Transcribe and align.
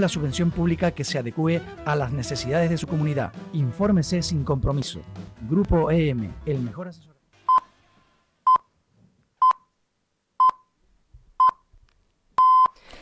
la 0.00 0.08
subvención 0.08 0.50
pública 0.50 0.90
que 0.90 1.04
se 1.04 1.18
adecue 1.18 1.60
a 1.84 1.96
las 1.96 2.12
necesidades 2.12 2.70
de 2.70 2.78
su 2.78 2.86
comunidad. 2.86 3.32
Infórmese 3.52 4.22
sin 4.22 4.44
compromiso. 4.44 5.00
Grupo 5.48 5.90
EM, 5.90 6.32
el 6.44 6.60
mejor 6.60 6.88
asesor. 6.88 7.16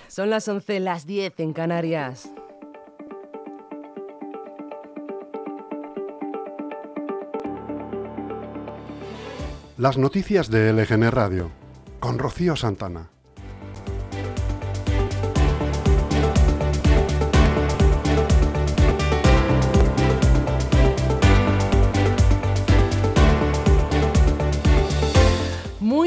Son 0.08 0.30
las 0.30 0.46
11, 0.46 0.78
las 0.78 1.06
10 1.06 1.40
en 1.40 1.52
Canarias. 1.52 2.30
Las 9.76 9.98
noticias 9.98 10.50
de 10.50 10.72
LGN 10.72 11.10
Radio 11.10 11.50
con 11.98 12.20
Rocío 12.20 12.54
Santana. 12.54 13.13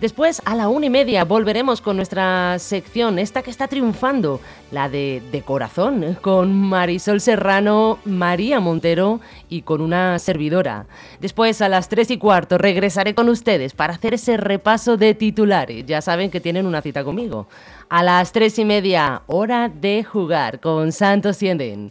Después, 0.00 0.40
a 0.44 0.54
la 0.54 0.68
una 0.68 0.86
y 0.86 0.90
media, 0.90 1.24
volveremos 1.24 1.80
con 1.80 1.96
nuestra 1.96 2.56
sección, 2.60 3.18
esta 3.18 3.42
que 3.42 3.50
está 3.50 3.66
triunfando, 3.66 4.40
la 4.70 4.88
de 4.88 5.20
De 5.32 5.42
Corazón, 5.42 6.16
con 6.20 6.54
Marisol 6.54 7.20
Serrano, 7.20 7.98
María 8.04 8.60
Montero 8.60 9.18
y 9.48 9.62
con 9.62 9.80
una 9.80 10.20
servidora. 10.20 10.86
Después, 11.20 11.60
a 11.62 11.68
las 11.68 11.88
tres 11.88 12.12
y 12.12 12.16
cuarto, 12.16 12.58
regresaré 12.58 13.16
con 13.16 13.28
ustedes 13.28 13.74
para 13.74 13.94
hacer 13.94 14.14
ese 14.14 14.36
repaso 14.36 14.96
de 14.96 15.14
titulares. 15.14 15.84
Ya 15.84 16.00
saben 16.00 16.30
que 16.30 16.40
tienen 16.40 16.66
una 16.66 16.80
cita 16.80 17.02
conmigo. 17.02 17.48
A 17.88 18.04
las 18.04 18.30
tres 18.30 18.56
y 18.60 18.64
media, 18.64 19.22
hora 19.26 19.68
de 19.68 20.04
jugar 20.04 20.60
con 20.60 20.92
Santos 20.92 21.38
Sienden. 21.38 21.90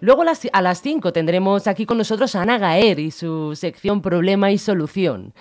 Luego 0.00 0.22
a 0.52 0.62
las 0.62 0.82
5 0.82 1.12
tendremos 1.12 1.68
aquí 1.68 1.86
con 1.86 1.98
nosotros 1.98 2.34
a 2.34 2.42
Ana 2.42 2.58
Gaer 2.58 2.98
y 2.98 3.12
su 3.12 3.54
sección 3.54 4.02
Problema 4.02 4.50
y 4.50 4.58
Solución. 4.58 5.32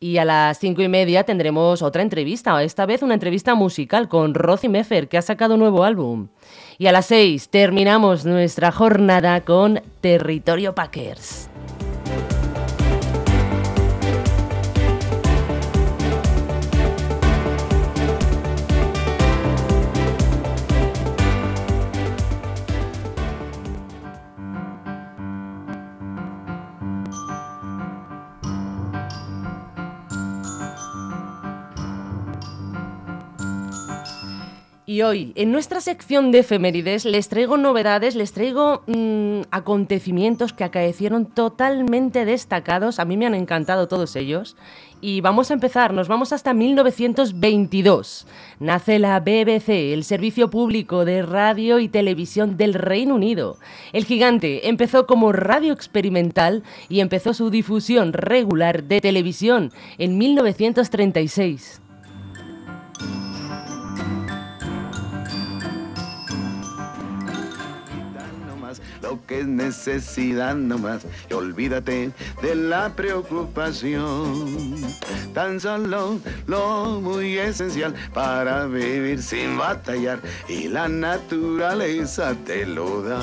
Y 0.00 0.18
a 0.18 0.24
las 0.24 0.58
cinco 0.58 0.82
y 0.82 0.88
media 0.88 1.24
tendremos 1.24 1.80
otra 1.80 2.02
entrevista, 2.02 2.62
esta 2.62 2.84
vez 2.84 3.02
una 3.02 3.14
entrevista 3.14 3.54
musical 3.54 4.08
con 4.08 4.34
Rosie 4.34 4.68
Meffer, 4.68 5.08
que 5.08 5.18
ha 5.18 5.22
sacado 5.22 5.56
nuevo 5.56 5.84
álbum. 5.84 6.28
Y 6.78 6.86
a 6.86 6.92
las 6.92 7.06
seis 7.06 7.48
terminamos 7.48 8.24
nuestra 8.26 8.72
jornada 8.72 9.44
con 9.44 9.80
Territorio 10.00 10.74
Packers. 10.74 11.48
Y 34.94 35.02
hoy, 35.02 35.32
en 35.34 35.50
nuestra 35.50 35.80
sección 35.80 36.30
de 36.30 36.38
efemérides, 36.38 37.04
les 37.04 37.28
traigo 37.28 37.56
novedades, 37.56 38.14
les 38.14 38.32
traigo 38.32 38.84
mmm, 38.86 39.40
acontecimientos 39.50 40.52
que 40.52 40.62
acaecieron 40.62 41.26
totalmente 41.26 42.24
destacados. 42.24 43.00
A 43.00 43.04
mí 43.04 43.16
me 43.16 43.26
han 43.26 43.34
encantado 43.34 43.88
todos 43.88 44.14
ellos. 44.14 44.56
Y 45.00 45.20
vamos 45.20 45.50
a 45.50 45.54
empezar, 45.54 45.92
nos 45.92 46.06
vamos 46.06 46.32
hasta 46.32 46.54
1922. 46.54 48.28
Nace 48.60 49.00
la 49.00 49.18
BBC, 49.18 49.92
el 49.92 50.04
servicio 50.04 50.48
público 50.48 51.04
de 51.04 51.22
radio 51.22 51.80
y 51.80 51.88
televisión 51.88 52.56
del 52.56 52.72
Reino 52.72 53.16
Unido. 53.16 53.58
El 53.92 54.04
gigante 54.04 54.68
empezó 54.68 55.08
como 55.08 55.32
radio 55.32 55.72
experimental 55.72 56.62
y 56.88 57.00
empezó 57.00 57.34
su 57.34 57.50
difusión 57.50 58.12
regular 58.12 58.84
de 58.84 59.00
televisión 59.00 59.72
en 59.98 60.18
1936. 60.18 61.80
Que 69.26 69.40
es 69.40 69.46
necesidad 69.46 70.54
nomás 70.54 71.02
y 71.30 71.34
olvídate 71.34 72.12
de 72.42 72.54
la 72.54 72.94
preocupación. 72.94 74.76
Tan 75.32 75.60
solo 75.60 76.18
lo 76.46 77.00
muy 77.00 77.38
esencial 77.38 77.94
para 78.12 78.66
vivir 78.66 79.22
sin 79.22 79.58
batallar 79.58 80.20
y 80.48 80.68
la 80.68 80.88
naturaleza 80.88 82.34
te 82.44 82.66
lo 82.66 83.02
da. 83.02 83.20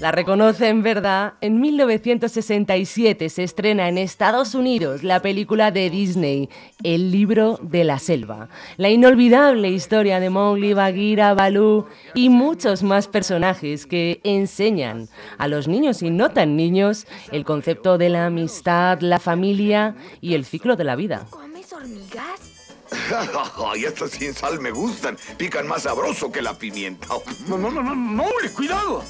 La 0.00 0.12
reconocen, 0.12 0.84
¿verdad? 0.84 1.34
En 1.40 1.60
1967 1.60 3.28
se 3.28 3.42
estrena 3.42 3.88
en 3.88 3.98
Estados 3.98 4.54
Unidos 4.54 5.02
la 5.02 5.20
película 5.20 5.72
de 5.72 5.90
Disney, 5.90 6.48
El 6.84 7.10
libro 7.10 7.58
de 7.62 7.82
la 7.82 7.98
selva. 7.98 8.48
La 8.76 8.90
inolvidable 8.90 9.70
historia 9.70 10.20
de 10.20 10.30
Mowgli, 10.30 10.72
Bagheera, 10.72 11.34
Baloo 11.34 11.86
y 12.14 12.28
muchos 12.28 12.84
más 12.84 13.08
personajes 13.08 13.86
que 13.86 14.20
enseñan 14.22 15.08
a 15.36 15.48
los 15.48 15.66
niños 15.66 16.00
y 16.02 16.10
no 16.10 16.30
tan 16.30 16.56
niños 16.56 17.08
el 17.32 17.44
concepto 17.44 17.98
de 17.98 18.10
la 18.10 18.26
amistad, 18.26 19.00
la 19.00 19.18
familia 19.18 19.96
y 20.20 20.34
el 20.34 20.44
ciclo 20.44 20.76
de 20.76 20.84
la 20.84 20.94
vida. 20.94 21.26
¿Comes 21.30 21.72
hormigas? 21.72 22.57
Ay, 23.72 23.84
estas 23.84 24.10
sin 24.12 24.34
sal 24.34 24.60
me 24.60 24.70
gustan. 24.70 25.16
Pican 25.36 25.66
más 25.66 25.82
sabroso 25.82 26.30
que 26.32 26.42
la 26.42 26.54
pimienta. 26.54 27.08
No, 27.46 27.58
no, 27.58 27.70
no, 27.70 27.82
no, 27.82 27.94
no, 27.94 28.24
cuidado. 28.54 29.02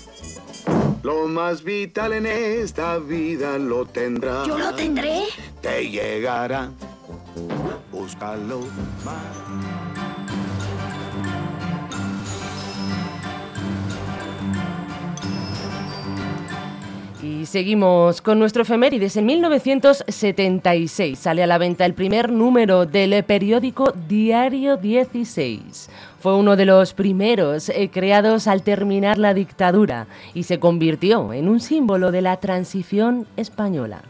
Lo 1.02 1.28
más 1.28 1.62
vital 1.62 2.12
en 2.12 2.26
esta 2.26 2.98
vida 2.98 3.58
lo 3.58 3.86
tendrás. 3.86 4.46
¿Yo 4.46 4.58
lo 4.58 4.74
tendré? 4.74 5.24
Te 5.62 5.88
llegará. 5.88 6.70
Búscalo 7.92 8.60
más. 9.04 9.77
Seguimos 17.48 18.20
con 18.20 18.38
nuestro 18.38 18.62
efemérides. 18.62 19.16
En 19.16 19.26
1976 19.26 21.18
sale 21.18 21.42
a 21.42 21.46
la 21.46 21.58
venta 21.58 21.86
el 21.86 21.94
primer 21.94 22.30
número 22.30 22.86
del 22.86 23.24
periódico 23.24 23.92
Diario 24.06 24.76
16. 24.76 25.90
Fue 26.20 26.36
uno 26.36 26.56
de 26.56 26.66
los 26.66 26.92
primeros 26.94 27.70
eh, 27.70 27.90
creados 27.92 28.46
al 28.46 28.62
terminar 28.62 29.18
la 29.18 29.34
dictadura 29.34 30.06
y 30.34 30.42
se 30.42 30.60
convirtió 30.60 31.32
en 31.32 31.48
un 31.48 31.60
símbolo 31.60 32.12
de 32.12 32.22
la 32.22 32.36
transición 32.36 33.26
española. 33.36 34.02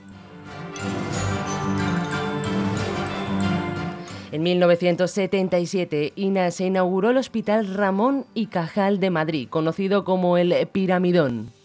En 4.33 4.43
1977 4.43 6.13
se 6.51 6.67
inauguró 6.67 7.11
el 7.11 7.17
Hospital 7.17 7.73
Ramón 7.73 8.27
y 8.35 8.47
Cajal 8.47 9.01
de 9.01 9.11
Madrid, 9.11 9.49
conocido 9.49 10.05
como 10.05 10.37
el 10.37 10.55
Piramidón. 10.71 11.58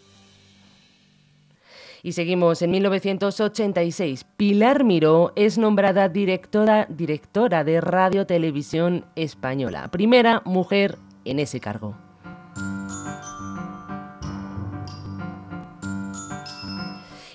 Y 2.06 2.12
seguimos 2.12 2.62
en 2.62 2.72
1986. 2.72 4.26
Pilar 4.36 4.84
Miró 4.84 5.32
es 5.38 5.58
nombrada 5.58 6.10
directora, 6.10 6.86
directora 6.90 7.64
de 7.64 7.80
Radio 7.80 8.28
Televisión 8.28 9.06
Española, 9.16 9.90
primera 9.90 10.42
mujer 10.44 10.98
en 11.24 11.40
ese 11.40 11.62
cargo. 11.62 11.96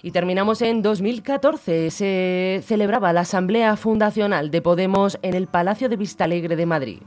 Y 0.03 0.11
terminamos 0.11 0.61
en 0.61 0.83
2014. 0.83 1.91
Se 1.91 2.61
celebraba 2.63 3.15
la 3.15 3.23
Asamblea 3.23 3.75
Fundacional 3.77 4.51
de 4.51 4.61
Podemos 4.61 5.19
en 5.23 5.33
el 5.33 5.47
Palacio 5.47 5.89
de 5.89 5.97
Vistalegre 5.97 6.57
de 6.57 6.67
Madrid. 6.67 6.99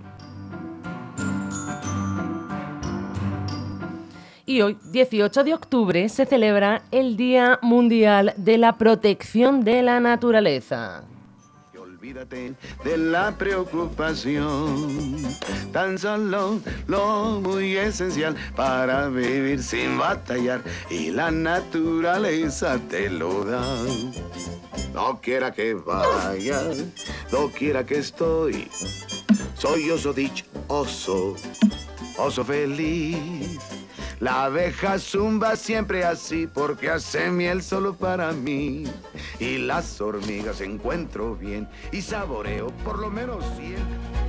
Y 4.52 4.62
hoy, 4.62 4.78
18 4.84 5.46
de 5.46 5.54
octubre, 5.54 6.10
se 6.10 6.26
celebra 6.26 6.82
el 6.92 7.16
Día 7.16 7.58
Mundial 7.62 8.34
de 8.36 8.58
la 8.58 8.78
Protección 8.78 9.64
de 9.64 9.82
la 9.82 10.02
Naturaleza. 10.02 11.06
Olvídate 11.80 12.54
de 12.84 12.98
la 12.98 13.32
preocupación, 13.38 15.16
tan 15.72 15.98
solo 15.98 16.60
lo 16.88 17.40
muy 17.40 17.78
esencial 17.78 18.36
para 18.54 19.08
vivir 19.08 19.64
sin 19.64 19.98
batallar 19.98 20.62
y 20.90 21.12
la 21.12 21.32
naturaleza 21.32 22.78
te 22.90 23.10
lo 23.10 23.46
da. 23.46 23.64
No 24.94 25.22
quiera 25.22 25.54
que 25.54 25.76
vaya, 25.76 26.62
no 27.32 27.48
quiera 27.48 27.86
que 27.86 28.00
estoy, 28.00 28.68
soy 29.54 29.90
oso 29.92 30.14
oso, 30.68 31.38
oso 32.18 32.44
feliz 32.44 33.71
la 34.22 34.44
abeja 34.44 35.00
zumba 35.00 35.56
siempre 35.56 36.06
así 36.06 36.48
porque 36.48 36.92
hace 36.92 37.32
miel 37.32 37.64
solo 37.64 37.96
para 37.96 38.32
mí. 38.32 38.84
Y 39.40 39.58
las 39.58 40.00
hormigas 40.00 40.62
encuentro 40.62 41.36
bien 41.36 41.68
y 41.92 42.02
saboreo 42.02 42.68
por 42.86 43.00
lo 43.00 43.10
menos 43.10 43.44
siempre. 43.58 44.21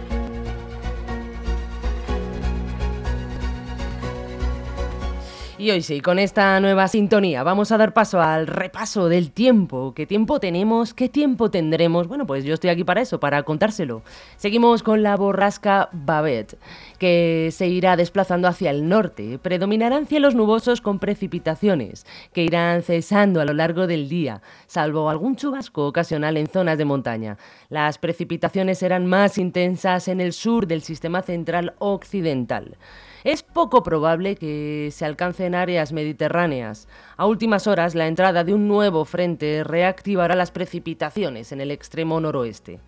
Y 5.62 5.70
hoy 5.70 5.80
sí, 5.80 6.00
con 6.00 6.18
esta 6.18 6.58
nueva 6.58 6.88
sintonía 6.88 7.44
vamos 7.44 7.70
a 7.70 7.78
dar 7.78 7.94
paso 7.94 8.20
al 8.20 8.48
repaso 8.48 9.08
del 9.08 9.30
tiempo. 9.30 9.92
¿Qué 9.94 10.06
tiempo 10.06 10.40
tenemos? 10.40 10.92
¿Qué 10.92 11.08
tiempo 11.08 11.52
tendremos? 11.52 12.08
Bueno, 12.08 12.26
pues 12.26 12.42
yo 12.42 12.54
estoy 12.54 12.70
aquí 12.70 12.82
para 12.82 13.00
eso, 13.00 13.20
para 13.20 13.44
contárselo. 13.44 14.02
Seguimos 14.36 14.82
con 14.82 15.04
la 15.04 15.16
borrasca 15.16 15.88
Babette, 15.92 16.58
que 16.98 17.50
se 17.52 17.68
irá 17.68 17.94
desplazando 17.94 18.48
hacia 18.48 18.72
el 18.72 18.88
norte. 18.88 19.38
Predominarán 19.38 20.08
cielos 20.08 20.34
nubosos 20.34 20.80
con 20.80 20.98
precipitaciones, 20.98 22.06
que 22.32 22.42
irán 22.42 22.82
cesando 22.82 23.40
a 23.40 23.44
lo 23.44 23.52
largo 23.52 23.86
del 23.86 24.08
día, 24.08 24.42
salvo 24.66 25.10
algún 25.10 25.36
chubasco 25.36 25.86
ocasional 25.86 26.38
en 26.38 26.48
zonas 26.48 26.76
de 26.76 26.86
montaña. 26.86 27.38
Las 27.68 27.98
precipitaciones 27.98 28.78
serán 28.78 29.06
más 29.06 29.38
intensas 29.38 30.08
en 30.08 30.20
el 30.20 30.32
sur 30.32 30.66
del 30.66 30.82
sistema 30.82 31.22
central 31.22 31.74
occidental. 31.78 32.78
Es 33.24 33.44
poco 33.44 33.84
probable 33.84 34.34
que 34.34 34.88
se 34.90 35.04
alcancen 35.04 35.54
áreas 35.54 35.92
mediterráneas. 35.92 36.88
A 37.16 37.26
últimas 37.26 37.68
horas, 37.68 37.94
la 37.94 38.08
entrada 38.08 38.42
de 38.42 38.52
un 38.52 38.66
nuevo 38.66 39.04
frente 39.04 39.62
reactivará 39.62 40.34
las 40.34 40.50
precipitaciones 40.50 41.52
en 41.52 41.60
el 41.60 41.70
extremo 41.70 42.20
noroeste. 42.20 42.80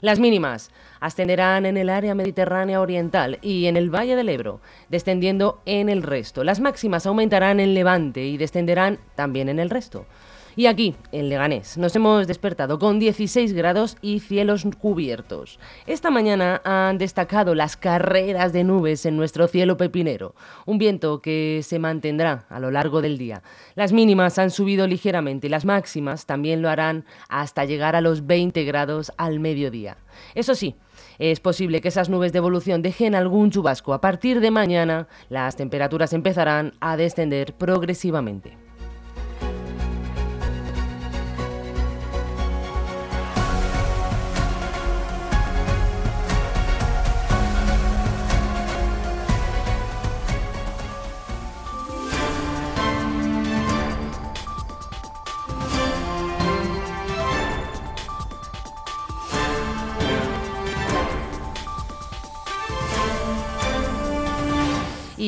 Las 0.00 0.18
mínimas 0.18 0.70
ascenderán 0.98 1.66
en 1.66 1.76
el 1.76 1.90
área 1.90 2.14
mediterránea 2.14 2.80
oriental 2.80 3.38
y 3.42 3.66
en 3.66 3.76
el 3.76 3.94
Valle 3.94 4.16
del 4.16 4.30
Ebro, 4.30 4.60
descendiendo 4.88 5.60
en 5.66 5.90
el 5.90 6.02
resto. 6.02 6.42
Las 6.42 6.58
máximas 6.58 7.06
aumentarán 7.06 7.60
en 7.60 7.74
Levante 7.74 8.24
y 8.24 8.38
descenderán 8.38 8.98
también 9.14 9.50
en 9.50 9.60
el 9.60 9.68
resto. 9.68 10.06
Y 10.54 10.66
aquí, 10.66 10.94
en 11.12 11.30
Leganés, 11.30 11.78
nos 11.78 11.96
hemos 11.96 12.26
despertado 12.26 12.78
con 12.78 12.98
16 12.98 13.54
grados 13.54 13.96
y 14.02 14.20
cielos 14.20 14.66
cubiertos. 14.78 15.58
Esta 15.86 16.10
mañana 16.10 16.60
han 16.64 16.98
destacado 16.98 17.54
las 17.54 17.78
carreras 17.78 18.52
de 18.52 18.62
nubes 18.62 19.06
en 19.06 19.16
nuestro 19.16 19.48
cielo 19.48 19.78
pepinero, 19.78 20.34
un 20.66 20.76
viento 20.76 21.22
que 21.22 21.62
se 21.62 21.78
mantendrá 21.78 22.44
a 22.50 22.60
lo 22.60 22.70
largo 22.70 23.00
del 23.00 23.16
día. 23.16 23.42
Las 23.76 23.94
mínimas 23.94 24.38
han 24.38 24.50
subido 24.50 24.86
ligeramente 24.86 25.46
y 25.46 25.50
las 25.50 25.64
máximas 25.64 26.26
también 26.26 26.60
lo 26.60 26.68
harán 26.68 27.06
hasta 27.30 27.64
llegar 27.64 27.96
a 27.96 28.02
los 28.02 28.26
20 28.26 28.62
grados 28.64 29.10
al 29.16 29.40
mediodía. 29.40 29.96
Eso 30.34 30.54
sí, 30.54 30.76
es 31.18 31.40
posible 31.40 31.80
que 31.80 31.88
esas 31.88 32.10
nubes 32.10 32.32
de 32.32 32.38
evolución 32.38 32.82
dejen 32.82 33.14
algún 33.14 33.50
chubasco. 33.50 33.94
A 33.94 34.02
partir 34.02 34.40
de 34.40 34.50
mañana, 34.50 35.08
las 35.30 35.56
temperaturas 35.56 36.12
empezarán 36.12 36.74
a 36.80 36.98
descender 36.98 37.54
progresivamente. 37.54 38.61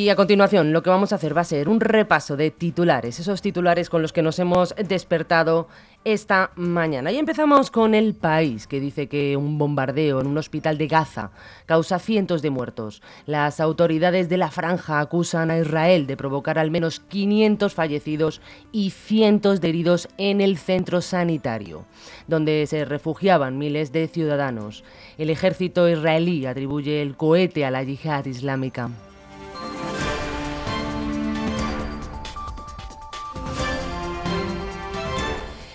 Y 0.05 0.11
a 0.11 0.17
continuación 0.17 0.75
lo 0.75 0.83
que 0.83 0.91
vamos 0.91 1.12
a 1.12 1.15
hacer 1.15 1.35
va 1.35 1.41
a 1.41 1.45
ser 1.45 1.67
un 1.67 1.81
repaso 1.81 2.37
de 2.37 2.51
titulares, 2.51 3.19
esos 3.19 3.41
titulares 3.41 3.89
con 3.89 4.03
los 4.03 4.12
que 4.12 4.21
nos 4.21 4.39
hemos 4.39 4.75
despertado 4.77 5.67
esta 6.05 6.51
mañana. 6.56 7.11
Y 7.11 7.17
empezamos 7.17 7.70
con 7.70 7.94
el 7.94 8.13
país, 8.13 8.67
que 8.67 8.81
dice 8.81 9.06
que 9.08 9.34
un 9.39 9.56
bombardeo 9.56 10.20
en 10.20 10.27
un 10.27 10.37
hospital 10.37 10.77
de 10.77 10.89
Gaza 10.89 11.31
causa 11.65 11.99
cientos 11.99 12.43
de 12.43 12.51
muertos. 12.51 13.01
Las 13.25 13.61
autoridades 13.61 14.29
de 14.29 14.37
la 14.37 14.51
franja 14.51 15.01
acusan 15.01 15.51
a 15.51 15.56
Israel 15.58 16.06
de 16.06 16.19
provocar 16.19 16.58
al 16.58 16.70
menos 16.70 17.01
500 17.01 17.73
fallecidos 17.73 18.43
y 18.73 18.91
cientos 18.91 19.63
de 19.63 19.70
heridos 19.70 20.11
en 20.19 20.43
el 20.43 20.58
centro 20.58 21.01
sanitario, 21.01 21.87
donde 22.29 22.67
se 22.67 22.84
refugiaban 22.84 23.56
miles 23.56 23.91
de 23.91 24.06
ciudadanos. 24.08 24.84
El 25.17 25.31
ejército 25.31 25.89
israelí 25.89 26.44
atribuye 26.44 27.01
el 27.01 27.17
cohete 27.17 27.65
a 27.65 27.70
la 27.70 27.82
yihad 27.82 28.27
islámica. 28.27 28.91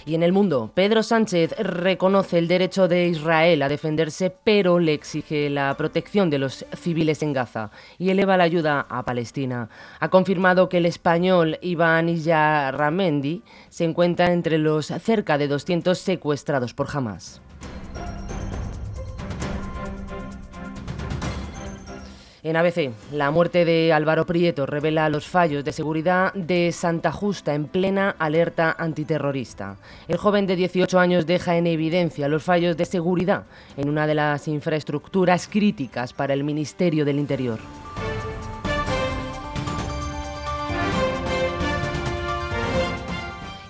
Y 0.09 0.15
en 0.15 0.23
el 0.23 0.31
mundo, 0.31 0.71
Pedro 0.73 1.03
Sánchez 1.03 1.51
reconoce 1.59 2.39
el 2.39 2.47
derecho 2.47 2.87
de 2.87 3.09
Israel 3.09 3.61
a 3.61 3.69
defenderse, 3.69 4.35
pero 4.43 4.79
le 4.79 4.95
exige 4.95 5.51
la 5.51 5.71
protección 5.77 6.31
de 6.31 6.39
los 6.39 6.65
civiles 6.75 7.21
en 7.21 7.31
Gaza 7.31 7.69
y 7.99 8.09
eleva 8.09 8.35
la 8.35 8.45
ayuda 8.45 8.87
a 8.89 9.05
Palestina. 9.05 9.69
Ha 9.99 10.09
confirmado 10.09 10.67
que 10.67 10.77
el 10.77 10.87
español 10.87 11.59
Iván 11.61 12.09
Iyarramendi 12.09 13.43
se 13.69 13.83
encuentra 13.83 14.33
entre 14.33 14.57
los 14.57 14.87
cerca 14.87 15.37
de 15.37 15.47
200 15.47 15.95
secuestrados 15.95 16.73
por 16.73 16.87
Hamas. 16.91 17.39
En 22.41 22.55
ABC, 22.55 22.91
la 23.11 23.31
muerte 23.31 23.65
de 23.65 23.91
Álvaro 23.91 24.25
Prieto 24.25 24.65
revela 24.65 25.09
los 25.09 25.27
fallos 25.27 25.65
de 25.65 25.73
seguridad 25.73 26.33
de 26.33 26.71
Santa 26.71 27.11
Justa 27.11 27.53
en 27.53 27.65
plena 27.65 28.15
alerta 28.17 28.73
antiterrorista. 28.79 29.75
El 30.07 30.15
joven 30.15 30.47
de 30.47 30.55
18 30.55 30.99
años 30.99 31.25
deja 31.25 31.57
en 31.57 31.67
evidencia 31.67 32.29
los 32.29 32.43
fallos 32.43 32.77
de 32.77 32.85
seguridad 32.85 33.43
en 33.75 33.89
una 33.89 34.07
de 34.07 34.15
las 34.15 34.47
infraestructuras 34.47 35.49
críticas 35.49 36.13
para 36.13 36.33
el 36.33 36.45
Ministerio 36.45 37.03
del 37.03 37.19
Interior. 37.19 37.59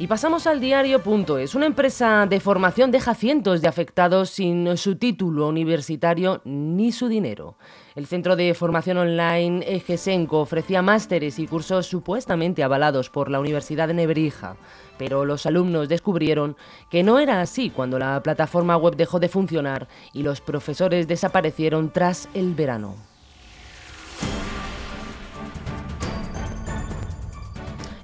Y 0.02 0.08
pasamos 0.08 0.48
al 0.48 0.62
diario.es. 0.62 1.56
Una 1.56 1.66
empresa 1.66 2.26
de 2.26 2.40
formación 2.40 2.90
deja 2.90 3.14
cientos 3.14 3.62
de 3.62 3.68
afectados 3.68 4.30
sin 4.30 4.78
su 4.78 4.96
título 4.96 5.50
universitario 5.50 6.40
ni 6.46 6.94
su 6.94 7.10
dinero. 7.10 7.58
El 7.96 8.06
centro 8.06 8.38
de 8.38 8.54
formación 8.54 8.96
online 8.96 9.62
EGESENCO 9.68 10.40
ofrecía 10.40 10.82
másteres 10.82 11.38
y 11.38 11.48
cursos 11.48 11.88
supuestamente 11.88 12.64
avalados 12.64 13.10
por 13.10 13.30
la 13.30 13.42
Universidad 13.42 13.90
de 13.90 13.96
Nebrija, 13.96 14.56
pero 14.98 15.26
los 15.26 15.46
alumnos 15.46 15.90
descubrieron 15.90 16.56
que 16.90 17.04
no 17.04 17.20
era 17.20 17.42
así 17.42 17.70
cuando 17.70 18.00
la 18.00 18.24
plataforma 18.24 18.78
web 18.78 18.96
dejó 18.96 19.20
de 19.20 19.28
funcionar 19.28 19.90
y 20.14 20.24
los 20.24 20.40
profesores 20.40 21.10
desaparecieron 21.10 21.92
tras 21.92 22.30
el 22.34 22.56
verano. 22.56 23.09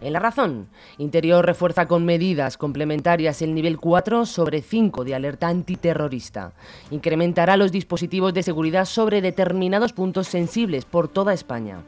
En 0.05 0.13
la 0.13 0.19
razón, 0.19 0.67
Interior 0.99 1.43
refuerza 1.43 1.87
con 1.87 2.05
medidas 2.05 2.59
complementarias 2.59 3.41
el 3.41 3.55
nivel 3.55 3.79
4 3.79 4.27
sobre 4.27 4.61
5 4.61 5.03
de 5.03 5.15
alerta 5.15 5.47
antiterrorista. 5.47 6.53
Incrementará 6.91 7.57
los 7.57 7.71
dispositivos 7.71 8.31
de 8.35 8.43
seguridad 8.43 8.85
sobre 8.85 9.23
determinados 9.23 9.93
puntos 9.93 10.27
sensibles 10.27 10.85
por 10.85 11.07
toda 11.07 11.33
España. 11.33 11.79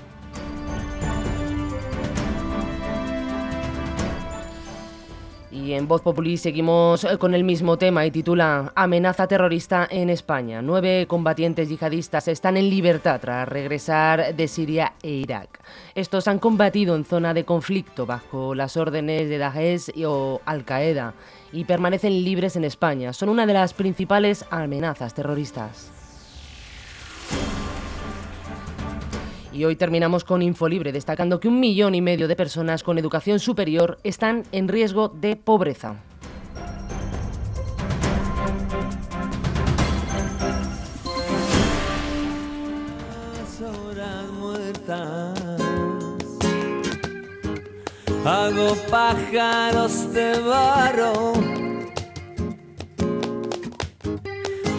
En 5.73 5.87
Voz 5.87 6.01
Populi 6.01 6.37
seguimos 6.37 7.03
eh, 7.03 7.17
con 7.17 7.33
el 7.33 7.43
mismo 7.43 7.77
tema 7.77 8.05
y 8.05 8.11
titula 8.11 8.71
Amenaza 8.75 9.27
terrorista 9.27 9.87
en 9.89 10.09
España. 10.09 10.61
Nueve 10.61 11.05
combatientes 11.07 11.67
yihadistas 11.67 12.27
están 12.27 12.57
en 12.57 12.69
libertad 12.69 13.19
tras 13.19 13.47
regresar 13.47 14.35
de 14.35 14.47
Siria 14.47 14.93
e 15.03 15.09
Irak. 15.09 15.59
Estos 15.95 16.27
han 16.27 16.39
combatido 16.39 16.95
en 16.95 17.05
zona 17.05 17.33
de 17.33 17.43
conflicto 17.43 18.05
bajo 18.05 18.55
las 18.55 18.77
órdenes 18.77 19.29
de 19.29 19.37
Daesh 19.39 19.91
o 20.05 20.41
Al-Qaeda 20.45 21.13
y 21.51 21.65
permanecen 21.65 22.23
libres 22.23 22.55
en 22.55 22.63
España. 22.63 23.11
Son 23.11 23.29
una 23.29 23.45
de 23.45 23.53
las 23.53 23.73
principales 23.73 24.45
amenazas 24.49 25.13
terroristas. 25.13 25.96
Y 29.57 29.65
hoy 29.65 29.75
terminamos 29.75 30.23
con 30.23 30.43
Infolibre, 30.43 30.91
destacando 30.91 31.39
que 31.39 31.47
un 31.47 31.59
millón 31.59 31.95
y 31.95 32.01
medio 32.01 32.27
de 32.27 32.35
personas 32.35 32.83
con 32.83 32.99
educación 32.99 33.39
superior 33.39 33.97
están 34.03 34.43
en 34.51 34.67
riesgo 34.67 35.09
de 35.09 35.35
pobreza. 35.35 35.95
Hago 48.23 48.75
pájaros 48.91 50.13
de 50.13 50.39
barro 50.41 51.46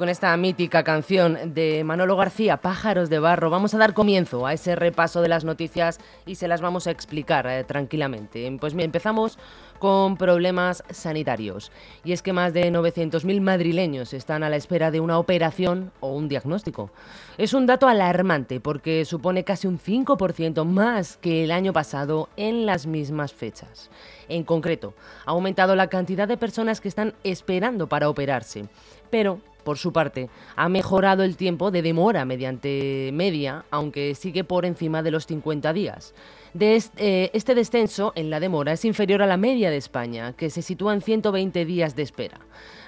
con 0.00 0.08
esta 0.08 0.34
mítica 0.38 0.82
canción 0.82 1.52
de 1.52 1.84
Manolo 1.84 2.16
García, 2.16 2.56
Pájaros 2.56 3.10
de 3.10 3.18
Barro, 3.18 3.50
vamos 3.50 3.74
a 3.74 3.78
dar 3.78 3.92
comienzo 3.92 4.46
a 4.46 4.54
ese 4.54 4.74
repaso 4.74 5.20
de 5.20 5.28
las 5.28 5.44
noticias 5.44 6.00
y 6.24 6.36
se 6.36 6.48
las 6.48 6.62
vamos 6.62 6.86
a 6.86 6.90
explicar 6.90 7.46
eh, 7.46 7.64
tranquilamente. 7.64 8.50
Pues 8.58 8.74
empezamos 8.78 9.38
con 9.78 10.16
problemas 10.16 10.82
sanitarios. 10.88 11.70
Y 12.02 12.12
es 12.12 12.22
que 12.22 12.32
más 12.32 12.54
de 12.54 12.72
900.000 12.72 13.42
madrileños 13.42 14.14
están 14.14 14.42
a 14.42 14.48
la 14.48 14.56
espera 14.56 14.90
de 14.90 15.00
una 15.00 15.18
operación 15.18 15.92
o 16.00 16.14
un 16.14 16.28
diagnóstico. 16.28 16.90
Es 17.36 17.52
un 17.52 17.66
dato 17.66 17.86
alarmante 17.86 18.58
porque 18.58 19.04
supone 19.04 19.44
casi 19.44 19.66
un 19.66 19.78
5% 19.78 20.64
más 20.64 21.18
que 21.18 21.44
el 21.44 21.50
año 21.50 21.74
pasado 21.74 22.30
en 22.38 22.64
las 22.64 22.86
mismas 22.86 23.34
fechas. 23.34 23.90
En 24.30 24.44
concreto, 24.44 24.94
ha 25.26 25.32
aumentado 25.32 25.76
la 25.76 25.88
cantidad 25.88 26.26
de 26.26 26.38
personas 26.38 26.80
que 26.80 26.88
están 26.88 27.12
esperando 27.22 27.86
para 27.86 28.08
operarse. 28.08 28.64
Pero 29.10 29.40
por 29.60 29.78
su 29.78 29.92
parte, 29.92 30.28
ha 30.56 30.68
mejorado 30.68 31.22
el 31.22 31.36
tiempo 31.36 31.70
de 31.70 31.82
demora 31.82 32.24
mediante 32.24 33.10
media, 33.12 33.64
aunque 33.70 34.14
sigue 34.14 34.44
por 34.44 34.64
encima 34.64 35.02
de 35.02 35.10
los 35.10 35.26
50 35.26 35.72
días. 35.72 36.14
De 36.52 36.74
este, 36.74 37.36
este 37.36 37.54
descenso 37.54 38.12
en 38.16 38.28
la 38.28 38.40
demora 38.40 38.72
es 38.72 38.84
inferior 38.84 39.22
a 39.22 39.26
la 39.26 39.36
media 39.36 39.70
de 39.70 39.76
España, 39.76 40.32
que 40.32 40.50
se 40.50 40.62
sitúa 40.62 40.94
en 40.94 41.00
120 41.00 41.64
días 41.64 41.94
de 41.94 42.02
espera. 42.02 42.40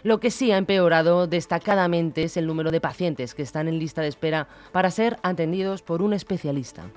Lo 0.03 0.19
que 0.19 0.33
sí 0.33 0.51
ha 0.51 0.57
empeorado 0.57 1.29
destacadamente 1.29 2.25
es 2.25 2.37
el 2.37 2.47
número 2.47 2.73
de 2.73 2.81
pacientes 2.81 3.35
que 3.35 3.43
están 3.43 3.69
en 3.69 3.79
lista 3.79 4.03
de 4.03 4.09
espera 4.09 4.49
para 4.73 4.91
ser 4.91 5.19
atendidos 5.23 5.83
por 5.83 6.03
un 6.03 6.13
especialista. 6.13 6.91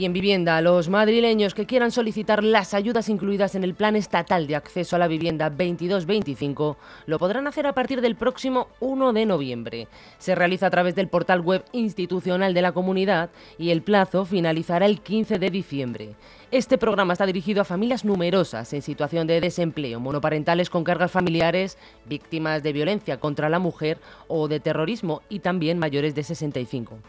Y 0.00 0.06
en 0.06 0.14
vivienda, 0.14 0.62
los 0.62 0.88
madrileños 0.88 1.52
que 1.52 1.66
quieran 1.66 1.90
solicitar 1.90 2.42
las 2.42 2.72
ayudas 2.72 3.10
incluidas 3.10 3.54
en 3.54 3.64
el 3.64 3.74
Plan 3.74 3.96
Estatal 3.96 4.46
de 4.46 4.56
Acceso 4.56 4.96
a 4.96 4.98
la 4.98 5.08
Vivienda 5.08 5.50
22-25 5.50 6.76
lo 7.04 7.18
podrán 7.18 7.46
hacer 7.46 7.66
a 7.66 7.74
partir 7.74 8.00
del 8.00 8.16
próximo 8.16 8.68
1 8.80 9.12
de 9.12 9.26
noviembre. 9.26 9.88
Se 10.16 10.34
realiza 10.34 10.68
a 10.68 10.70
través 10.70 10.94
del 10.94 11.08
portal 11.08 11.42
web 11.42 11.66
institucional 11.72 12.54
de 12.54 12.62
la 12.62 12.72
comunidad 12.72 13.28
y 13.58 13.72
el 13.72 13.82
plazo 13.82 14.24
finalizará 14.24 14.86
el 14.86 15.02
15 15.02 15.38
de 15.38 15.50
diciembre. 15.50 16.14
Este 16.50 16.78
programa 16.78 17.12
está 17.12 17.26
dirigido 17.26 17.60
a 17.60 17.66
familias 17.66 18.02
numerosas 18.02 18.72
en 18.72 18.80
situación 18.80 19.26
de 19.26 19.42
desempleo, 19.42 20.00
monoparentales 20.00 20.70
con 20.70 20.82
cargas 20.82 21.10
familiares, 21.10 21.76
víctimas 22.06 22.62
de 22.62 22.72
violencia 22.72 23.20
contra 23.20 23.50
la 23.50 23.58
mujer 23.58 23.98
o 24.28 24.48
de 24.48 24.60
terrorismo 24.60 25.20
y 25.28 25.40
también 25.40 25.78
mayores 25.78 26.14
de 26.14 26.22
65 26.22 27.00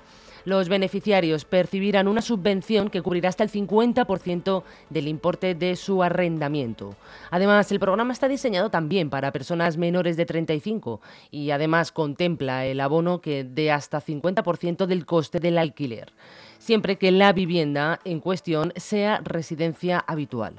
los 0.46 0.70
beneficiarios 0.70 1.46
percibirán 1.46 2.08
una 2.08 2.22
subvención 2.22 2.90
que 2.90 3.02
cubrirá 3.02 3.30
hasta 3.30 3.44
el 3.44 3.52
50% 3.52 4.64
del 4.90 5.08
importe 5.08 5.56
de 5.56 5.76
su 5.76 6.04
arrendamiento. 6.04 6.96
Además, 7.30 7.72
el 7.72 7.80
programa 7.80 8.14
está 8.14 8.28
diseñado 8.28 8.70
también 8.70 9.10
para 9.10 9.32
personas 9.32 9.78
menores 9.78 10.18
de 10.18 10.26
35 10.26 11.02
y 11.30 11.52
además 11.52 11.92
contempla 11.92 12.66
el 12.66 12.80
abono 12.80 13.22
que 13.22 13.44
de 13.44 13.72
hasta 13.72 14.02
50% 14.02 14.86
del 14.86 15.06
coste 15.06 15.40
del 15.40 15.58
alquiler, 15.58 16.12
siempre 16.60 16.98
que 16.98 17.12
la 17.12 17.34
vivienda 17.34 18.00
en 18.06 18.20
cuestión 18.20 18.74
sea 18.76 19.22
residencia 19.24 20.00
habitual. 20.00 20.56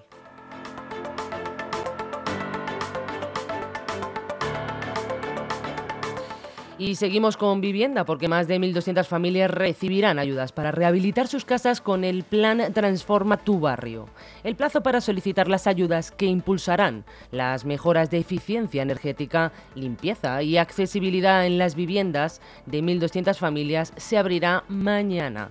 Y 6.82 6.96
seguimos 6.96 7.36
con 7.36 7.60
vivienda 7.60 8.04
porque 8.04 8.26
más 8.26 8.48
de 8.48 8.58
1.200 8.58 9.04
familias 9.04 9.48
recibirán 9.48 10.18
ayudas 10.18 10.50
para 10.50 10.72
rehabilitar 10.72 11.28
sus 11.28 11.44
casas 11.44 11.80
con 11.80 12.02
el 12.02 12.24
plan 12.24 12.72
Transforma 12.74 13.36
tu 13.36 13.60
barrio. 13.60 14.08
El 14.42 14.56
plazo 14.56 14.82
para 14.82 15.00
solicitar 15.00 15.46
las 15.46 15.68
ayudas 15.68 16.10
que 16.10 16.26
impulsarán 16.26 17.04
las 17.30 17.64
mejoras 17.64 18.10
de 18.10 18.18
eficiencia 18.18 18.82
energética, 18.82 19.52
limpieza 19.76 20.42
y 20.42 20.56
accesibilidad 20.56 21.46
en 21.46 21.56
las 21.56 21.76
viviendas 21.76 22.40
de 22.66 22.82
1.200 22.82 23.36
familias 23.36 23.92
se 23.96 24.18
abrirá 24.18 24.64
mañana. 24.66 25.50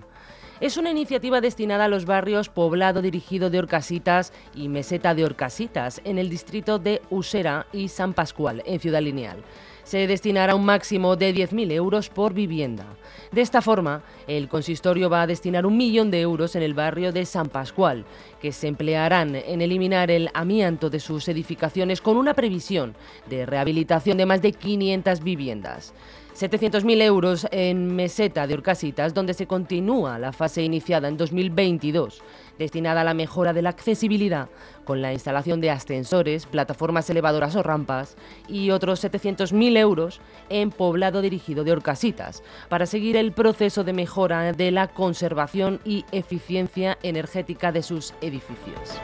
Es 0.60 0.76
una 0.76 0.90
iniciativa 0.90 1.40
destinada 1.40 1.86
a 1.86 1.88
los 1.88 2.04
barrios 2.04 2.50
Poblado 2.50 3.00
Dirigido 3.00 3.48
de 3.48 3.58
Orcasitas 3.58 4.34
y 4.54 4.68
Meseta 4.68 5.14
de 5.14 5.24
Orcasitas 5.24 6.02
en 6.04 6.18
el 6.18 6.28
distrito 6.28 6.78
de 6.78 7.00
Usera 7.08 7.66
y 7.72 7.88
San 7.88 8.12
Pascual, 8.12 8.62
en 8.66 8.78
Ciudad 8.78 9.00
Lineal 9.00 9.42
se 9.84 10.06
destinará 10.06 10.54
un 10.54 10.64
máximo 10.64 11.16
de 11.16 11.34
10.000 11.34 11.72
euros 11.72 12.08
por 12.08 12.32
vivienda. 12.34 12.86
De 13.30 13.40
esta 13.40 13.62
forma, 13.62 14.02
el 14.26 14.48
consistorio 14.48 15.08
va 15.08 15.22
a 15.22 15.26
destinar 15.26 15.64
un 15.64 15.76
millón 15.76 16.10
de 16.10 16.20
euros 16.20 16.54
en 16.54 16.62
el 16.62 16.74
barrio 16.74 17.12
de 17.12 17.24
San 17.24 17.48
Pascual, 17.48 18.04
que 18.40 18.52
se 18.52 18.68
emplearán 18.68 19.34
en 19.34 19.62
eliminar 19.62 20.10
el 20.10 20.30
amianto 20.34 20.90
de 20.90 21.00
sus 21.00 21.28
edificaciones 21.28 22.00
con 22.00 22.16
una 22.16 22.34
previsión 22.34 22.94
de 23.30 23.46
rehabilitación 23.46 24.18
de 24.18 24.26
más 24.26 24.42
de 24.42 24.52
500 24.52 25.22
viviendas. 25.22 25.94
700.000 26.34 27.02
euros 27.02 27.46
en 27.50 27.94
meseta 27.94 28.46
de 28.46 28.54
Orcasitas, 28.54 29.14
donde 29.14 29.34
se 29.34 29.46
continúa 29.46 30.18
la 30.18 30.32
fase 30.32 30.62
iniciada 30.62 31.08
en 31.08 31.16
2022, 31.16 32.22
destinada 32.58 33.02
a 33.02 33.04
la 33.04 33.14
mejora 33.14 33.52
de 33.52 33.62
la 33.62 33.70
accesibilidad, 33.70 34.48
con 34.84 35.02
la 35.02 35.12
instalación 35.12 35.60
de 35.60 35.70
ascensores, 35.70 36.46
plataformas 36.46 37.08
elevadoras 37.10 37.54
o 37.56 37.62
rampas, 37.62 38.16
y 38.48 38.70
otros 38.70 39.04
700.000 39.04 39.76
euros 39.76 40.20
en 40.48 40.70
poblado 40.70 41.20
dirigido 41.20 41.64
de 41.64 41.72
Orcasitas, 41.72 42.42
para 42.68 42.86
seguir 42.86 43.16
el 43.16 43.32
proceso 43.32 43.84
de 43.84 43.92
mejora 43.92 44.52
de 44.52 44.70
la 44.70 44.88
conservación 44.88 45.80
y 45.84 46.04
eficiencia 46.12 46.98
energética 47.02 47.72
de 47.72 47.82
sus 47.82 48.14
edificios. 48.20 48.98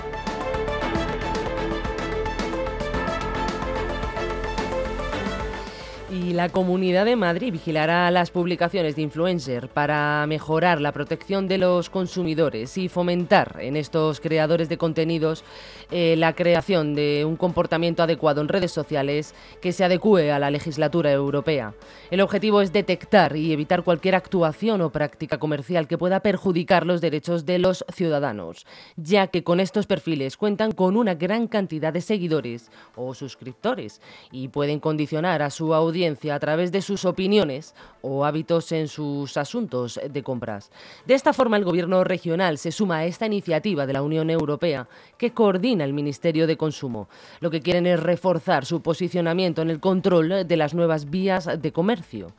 Y 6.21 6.33
la 6.33 6.49
Comunidad 6.49 7.05
de 7.05 7.15
Madrid 7.15 7.53
vigilará 7.53 8.11
las 8.11 8.33
publicaciones 8.33 8.97
de 8.97 9.03
influencer 9.03 9.69
para 9.69 10.27
mejorar 10.27 10.81
la 10.81 10.91
protección 10.91 11.47
de 11.47 11.59
los 11.59 11.91
consumidores 11.91 12.77
y 12.77 12.89
fomentar 12.89 13.59
en 13.61 13.77
estos 13.77 14.19
creadores 14.19 14.69
de 14.69 14.79
contenidos 14.79 15.45
eh, 15.93 16.17
la 16.17 16.35
creación 16.35 16.97
de 16.97 17.25
un 17.25 17.37
comportamiento 17.37 18.03
adecuado 18.03 18.41
en 18.41 18.49
redes 18.49 18.73
sociales 18.73 19.33
que 19.63 19.73
se 19.73 19.85
adecue 19.85 20.33
a 20.33 20.41
la 20.41 20.51
legislatura 20.51 21.13
europea. 21.13 21.75
El 22.11 22.21
objetivo 22.21 22.63
es 22.63 22.73
detectar 22.73 23.37
y 23.37 23.53
evitar 23.53 23.85
cualquier 23.85 24.17
actuación 24.17 24.81
o 24.81 24.91
práctica 24.91 25.39
comercial 25.39 25.87
que 25.87 25.99
pueda 25.99 26.19
perjudicar 26.19 26.85
los 26.85 27.01
derechos 27.01 27.47
de 27.47 27.61
los 27.61 27.85
ciudadanos, 27.95 28.67
ya 28.97 29.29
que 29.29 29.45
con 29.45 29.61
estos 29.61 29.87
perfiles 29.87 30.37
cuentan 30.37 30.73
con 30.73 30.97
una 30.97 31.15
gran 31.15 31.47
cantidad 31.47 31.93
de 31.93 32.01
seguidores 32.01 32.73
o 32.97 33.15
suscriptores 33.15 34.01
y 34.33 34.49
pueden 34.49 34.81
condicionar 34.81 35.43
a 35.43 35.51
su 35.51 35.75
audiencia 35.75 36.08
a 36.33 36.39
través 36.39 36.73
de 36.73 36.83
sus 36.83 37.05
opiniones 37.05 37.75
o 38.01 38.25
hábitos 38.25 38.73
en 38.73 38.89
sus 38.89 39.37
asuntos 39.37 40.01
de 40.09 40.23
compras. 40.23 40.71
De 41.07 41.15
esta 41.15 41.33
forma, 41.33 41.57
el 41.57 41.65
Gobierno 41.65 42.05
regional 42.05 42.59
se 42.59 42.73
suma 42.73 42.99
a 42.99 43.05
esta 43.05 43.27
iniciativa 43.27 43.87
de 43.87 43.93
la 43.93 44.03
Unión 44.03 44.31
Europea 44.31 44.89
que 45.17 45.33
coordina 45.33 45.85
el 45.85 45.93
Ministerio 45.93 46.47
de 46.47 46.57
Consumo. 46.57 47.09
Lo 47.41 47.51
que 47.51 47.61
quieren 47.61 47.87
es 47.87 48.01
reforzar 48.01 48.65
su 48.65 48.81
posicionamiento 48.81 49.63
en 49.63 49.71
el 49.71 49.81
control 49.81 50.47
de 50.47 50.57
las 50.57 50.75
nuevas 50.75 51.11
vías 51.11 51.49
de 51.61 51.73
comercio. 51.73 52.33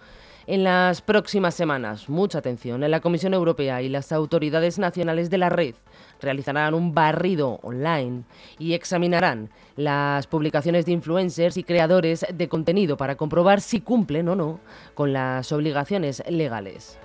En 0.49 0.63
las 0.63 1.03
próximas 1.03 1.53
semanas, 1.53 2.09
mucha 2.09 2.39
atención, 2.39 2.83
en 2.83 2.89
la 2.89 3.01
Comisión 3.01 3.35
Europea 3.35 3.83
y 3.83 3.87
las 3.87 4.11
autoridades 4.11 4.79
nacionales 4.79 5.29
de 5.29 5.37
la 5.37 5.49
red 5.49 5.75
realizarán 6.19 6.73
un 6.73 6.91
barrido 6.91 7.59
online 7.61 8.23
y 8.57 8.73
examinarán 8.73 9.51
las 9.75 10.25
publicaciones 10.25 10.87
de 10.87 10.93
influencers 10.93 11.55
y 11.55 11.63
creadores 11.63 12.25
de 12.33 12.49
contenido 12.49 12.97
para 12.97 13.15
comprobar 13.15 13.61
si 13.61 13.81
cumplen 13.81 14.27
o 14.27 14.35
no 14.35 14.59
con 14.95 15.13
las 15.13 15.51
obligaciones 15.51 16.23
legales. 16.27 16.97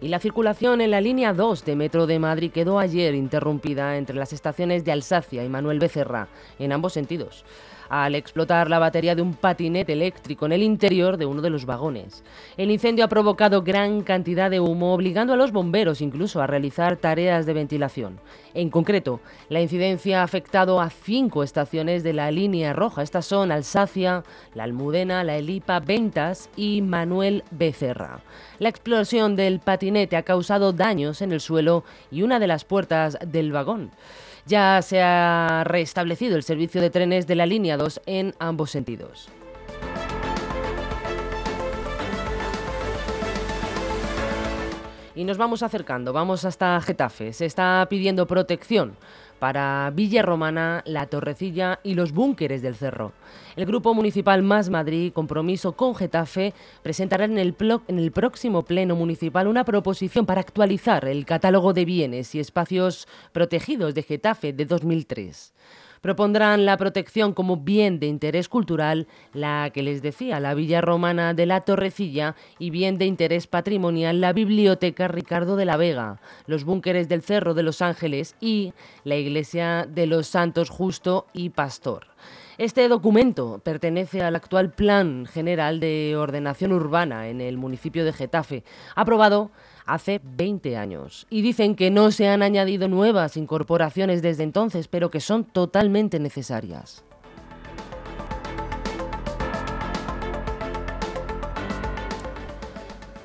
Y 0.00 0.08
la 0.08 0.18
circulación 0.18 0.80
en 0.80 0.92
la 0.92 1.02
línea 1.02 1.34
2 1.34 1.62
de 1.66 1.76
Metro 1.76 2.06
de 2.06 2.18
Madrid 2.18 2.52
quedó 2.52 2.78
ayer 2.78 3.14
interrumpida 3.14 3.98
entre 3.98 4.16
las 4.16 4.32
estaciones 4.32 4.82
de 4.82 4.92
Alsacia 4.92 5.44
y 5.44 5.48
Manuel 5.50 5.78
Becerra, 5.78 6.28
en 6.58 6.72
ambos 6.72 6.94
sentidos 6.94 7.44
al 7.88 8.14
explotar 8.14 8.70
la 8.70 8.78
batería 8.78 9.14
de 9.14 9.22
un 9.22 9.34
patinete 9.34 9.92
eléctrico 9.92 10.46
en 10.46 10.52
el 10.52 10.62
interior 10.62 11.16
de 11.16 11.26
uno 11.26 11.42
de 11.42 11.50
los 11.50 11.66
vagones. 11.66 12.22
El 12.56 12.70
incendio 12.70 13.04
ha 13.04 13.08
provocado 13.08 13.62
gran 13.62 14.02
cantidad 14.02 14.50
de 14.50 14.60
humo, 14.60 14.94
obligando 14.94 15.32
a 15.32 15.36
los 15.36 15.52
bomberos 15.52 16.00
incluso 16.00 16.40
a 16.40 16.46
realizar 16.46 16.96
tareas 16.96 17.46
de 17.46 17.54
ventilación. 17.54 18.20
En 18.54 18.70
concreto, 18.70 19.20
la 19.48 19.60
incidencia 19.60 20.20
ha 20.20 20.24
afectado 20.24 20.80
a 20.80 20.88
cinco 20.88 21.42
estaciones 21.42 22.02
de 22.02 22.12
la 22.12 22.30
línea 22.30 22.72
roja. 22.72 23.02
Estas 23.02 23.26
son 23.26 23.52
Alsacia, 23.52 24.24
La 24.54 24.64
Almudena, 24.64 25.24
La 25.24 25.36
Elipa, 25.36 25.80
Ventas 25.80 26.48
y 26.56 26.80
Manuel 26.80 27.44
Becerra. 27.50 28.20
La 28.58 28.70
explosión 28.70 29.36
del 29.36 29.60
patinete 29.60 30.16
ha 30.16 30.22
causado 30.22 30.72
daños 30.72 31.20
en 31.20 31.32
el 31.32 31.40
suelo 31.40 31.84
y 32.10 32.22
una 32.22 32.38
de 32.38 32.46
las 32.46 32.64
puertas 32.64 33.18
del 33.26 33.52
vagón. 33.52 33.90
Ya 34.46 34.80
se 34.80 35.02
ha 35.02 35.64
restablecido 35.64 36.36
el 36.36 36.44
servicio 36.44 36.80
de 36.80 36.90
trenes 36.90 37.26
de 37.26 37.34
la 37.34 37.46
línea 37.46 37.76
2 37.76 38.02
en 38.06 38.32
ambos 38.38 38.70
sentidos. 38.70 39.28
Y 45.16 45.24
nos 45.24 45.36
vamos 45.38 45.64
acercando, 45.64 46.12
vamos 46.12 46.44
hasta 46.44 46.80
Getafe. 46.80 47.32
Se 47.32 47.46
está 47.46 47.86
pidiendo 47.90 48.26
protección 48.26 48.96
para 49.38 49.90
Villa 49.94 50.22
Romana, 50.22 50.82
La 50.86 51.06
Torrecilla 51.06 51.80
y 51.82 51.94
los 51.94 52.12
búnkeres 52.12 52.62
del 52.62 52.74
Cerro. 52.74 53.12
El 53.56 53.66
Grupo 53.66 53.94
Municipal 53.94 54.42
Más 54.42 54.70
Madrid, 54.70 55.12
compromiso 55.12 55.72
con 55.72 55.94
Getafe, 55.94 56.54
presentará 56.82 57.24
en 57.24 57.38
el, 57.38 57.54
próximo 58.12 58.64
Pleno 58.64 58.96
Municipal 58.96 59.48
una 59.48 59.64
proposición 59.64 60.26
para 60.26 60.40
actualizar 60.40 61.06
el 61.06 61.24
catálogo 61.24 61.72
de 61.72 61.84
bienes 61.84 62.34
y 62.34 62.40
espacios 62.40 63.08
protegidos 63.32 63.94
de 63.94 64.02
Getafe 64.02 64.52
de 64.52 64.64
2003 64.64 65.52
propondrán 66.06 66.66
la 66.66 66.76
protección 66.76 67.32
como 67.32 67.56
bien 67.56 67.98
de 67.98 68.06
interés 68.06 68.48
cultural, 68.48 69.08
la 69.32 69.70
que 69.74 69.82
les 69.82 70.02
decía, 70.02 70.38
la 70.38 70.54
Villa 70.54 70.80
Romana 70.80 71.34
de 71.34 71.46
la 71.46 71.62
Torrecilla 71.62 72.36
y 72.60 72.70
bien 72.70 72.96
de 72.96 73.06
interés 73.06 73.48
patrimonial, 73.48 74.20
la 74.20 74.32
Biblioteca 74.32 75.08
Ricardo 75.08 75.56
de 75.56 75.64
la 75.64 75.76
Vega, 75.76 76.20
los 76.46 76.62
búnkeres 76.62 77.08
del 77.08 77.22
Cerro 77.22 77.54
de 77.54 77.64
los 77.64 77.82
Ángeles 77.82 78.36
y 78.40 78.72
la 79.02 79.16
Iglesia 79.16 79.84
de 79.84 80.06
los 80.06 80.28
Santos 80.28 80.70
Justo 80.70 81.26
y 81.32 81.50
Pastor. 81.50 82.06
Este 82.58 82.88
documento 82.88 83.60
pertenece 83.62 84.22
al 84.22 84.34
actual 84.34 84.72
Plan 84.72 85.26
General 85.26 85.78
de 85.78 86.16
Ordenación 86.16 86.72
Urbana 86.72 87.28
en 87.28 87.42
el 87.42 87.58
municipio 87.58 88.02
de 88.02 88.14
Getafe, 88.14 88.64
aprobado 88.94 89.50
hace 89.84 90.22
20 90.24 90.74
años. 90.78 91.26
Y 91.28 91.42
dicen 91.42 91.76
que 91.76 91.90
no 91.90 92.10
se 92.10 92.28
han 92.28 92.42
añadido 92.42 92.88
nuevas 92.88 93.36
incorporaciones 93.36 94.22
desde 94.22 94.42
entonces, 94.42 94.88
pero 94.88 95.10
que 95.10 95.20
son 95.20 95.44
totalmente 95.44 96.18
necesarias. 96.18 97.04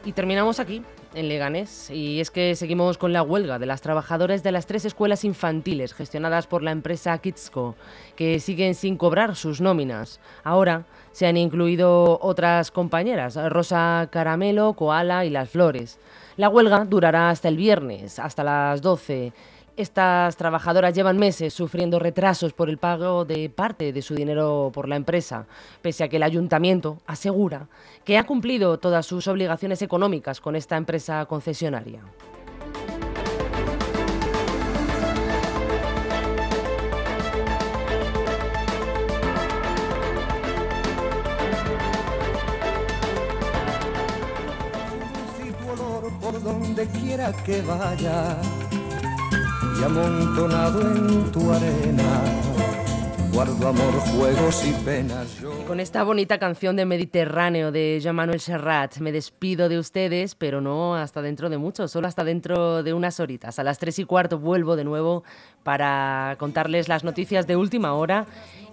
Y 0.04 0.12
terminamos 0.12 0.60
aquí 0.60 0.84
en 1.14 1.28
Leganés 1.28 1.90
y 1.90 2.20
es 2.20 2.32
que 2.32 2.56
seguimos 2.56 2.98
con 2.98 3.14
la 3.14 3.24
huelga 3.24 3.60
de 3.60 3.66
las 3.66 3.82
trabajadoras 3.82 4.44
de 4.44 4.52
las 4.52 4.66
tres 4.66 4.86
escuelas 4.86 5.24
infantiles 5.24 5.94
gestionadas 5.94 6.48
por 6.48 6.64
la 6.64 6.72
empresa 6.72 7.18
Kitsco, 7.18 7.76
que 8.16 8.40
siguen 8.40 8.76
sin 8.76 8.98
cobrar 8.98 9.36
sus 9.36 9.62
nóminas. 9.62 10.20
Ahora 10.44 10.86
se 11.12 11.28
han 11.28 11.38
incluido 11.38 12.20
otras 12.22 12.72
compañeras, 12.72 13.38
Rosa 13.50 14.08
Caramelo, 14.12 14.74
Koala 14.74 15.26
y 15.26 15.30
Las 15.30 15.50
Flores. 15.50 16.00
La 16.38 16.50
huelga 16.50 16.86
durará 16.86 17.30
hasta 17.30 17.50
el 17.50 17.58
viernes, 17.58 18.18
hasta 18.18 18.44
las 18.44 18.82
12. 18.82 19.34
Estas 19.82 20.38
trabajadoras 20.38 20.94
llevan 20.94 21.18
meses 21.18 21.56
sufriendo 21.56 21.98
retrasos 21.98 22.54
por 22.54 22.70
el 22.70 22.78
pago 22.78 23.26
de 23.26 23.50
parte 23.50 23.92
de 23.92 24.04
su 24.04 24.14
dinero 24.14 24.70
por 24.72 24.88
la 24.88 24.96
empresa, 24.96 25.48
pese 25.82 26.04
a 26.04 26.08
que 26.08 26.18
el 26.18 26.24
ayuntamiento 26.24 27.00
asegura 27.08 27.68
que 28.06 28.20
ha 28.20 28.28
cumplido 28.28 28.78
todas 28.78 29.08
sus 29.08 29.28
obligaciones 29.28 29.82
económicas 29.82 30.40
con 30.40 30.56
esta 30.56 30.78
empresa 30.78 31.26
concesionaria. 31.26 32.04
por 46.22 46.44
donde 46.44 46.86
quiera 46.88 47.34
que 47.44 47.62
y 49.82 49.84
amontonado 49.84 50.82
en 50.82 51.32
tu 51.32 51.52
arena. 51.52 52.22
Guardo 53.34 53.70
amor, 53.70 53.94
juegos 54.16 54.66
y 54.66 54.74
penas. 54.84 55.42
Con 55.66 55.80
esta 55.80 56.04
bonita 56.04 56.38
canción 56.38 56.76
de 56.76 56.86
Mediterráneo 56.86 57.72
de 57.72 58.00
Jean 58.02 58.16
Manuel 58.16 58.42
Serrat 58.42 58.98
me 58.98 59.12
despido 59.12 59.70
de 59.70 59.80
ustedes, 59.80 60.36
pero 60.36 60.62
no 60.62 60.96
hasta 60.96 61.22
dentro 61.22 61.50
de 61.50 61.58
mucho, 61.58 61.88
solo 61.88 62.08
hasta 62.08 62.24
dentro 62.24 62.84
de 62.84 62.94
unas 62.94 63.20
horitas. 63.20 63.58
A 63.58 63.64
las 63.64 63.80
tres 63.80 63.98
y 64.00 64.06
cuarto 64.06 64.38
vuelvo 64.38 64.76
de 64.76 64.84
nuevo 64.84 65.24
para 65.64 66.36
contarles 66.38 66.88
las 66.88 67.04
noticias 67.04 67.48
de 67.48 67.56
última 67.56 67.94
hora 67.94 68.28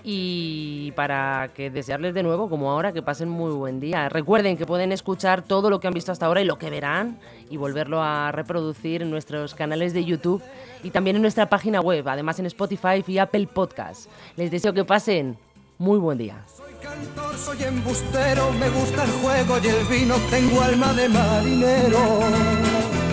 y 0.05 0.93
para 0.93 1.51
que 1.55 1.71
desearles 1.71 2.15
de 2.15 2.23
nuevo, 2.23 2.49
como 2.49 2.71
ahora, 2.71 2.93
que 2.93 3.03
pasen 3.03 3.29
muy 3.29 3.53
buen 3.53 3.81
día. 3.81 4.09
Recuerden 4.09 4.57
que 4.57 4.67
pueden 4.67 4.93
escuchar 4.93 5.43
todo 5.43 5.71
lo 5.71 5.81
que 5.81 5.87
han 5.87 5.95
visto 5.95 6.13
hasta 6.13 6.27
ahora 6.27 6.41
y 6.41 6.45
lo 6.45 6.59
que 6.59 6.71
verán 6.71 7.19
y 7.51 7.57
volverlo 7.57 8.03
a 8.03 8.33
reproducir 8.33 9.03
en 9.03 9.11
nuestros 9.11 9.55
canales 9.55 9.93
de 9.93 10.05
YouTube 10.05 10.43
y 10.83 10.91
también 10.91 11.17
en 11.17 11.23
nuestra 11.23 11.49
página 11.49 11.81
web, 11.81 12.09
además 12.09 12.39
en 12.39 12.47
Spotify 12.47 13.05
y 13.07 13.19
Apple 13.19 13.47
Podcast. 13.47 14.09
Les 14.37 14.51
deseo 14.51 14.73
que 14.73 14.85
pasen 14.85 15.37
muy 15.79 15.99
buen 15.99 16.19
día. 16.19 16.45
Soy 16.57 16.73
cantor, 16.83 17.37
soy 17.37 17.63
embustero, 17.65 18.53
me 18.53 18.69
gusta 18.71 19.05
el 19.05 19.11
juego 19.11 19.59
y 19.63 19.69
el 19.69 19.85
vino, 19.87 20.15
tengo 20.31 20.61
alma 20.61 20.93
de 20.93 21.09
marinero. 21.09 23.08